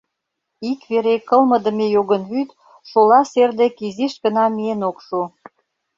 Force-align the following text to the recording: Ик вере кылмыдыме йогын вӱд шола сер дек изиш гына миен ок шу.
Ик 0.69 0.79
вере 0.91 1.15
кылмыдыме 1.29 1.85
йогын 1.95 2.23
вӱд 2.31 2.49
шола 2.89 3.21
сер 3.31 3.49
дек 3.59 3.75
изиш 3.87 4.13
гына 4.23 4.43
миен 4.55 4.81
ок 4.89 4.97
шу. 5.05 5.21